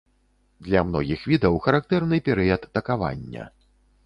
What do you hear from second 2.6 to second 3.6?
такавання.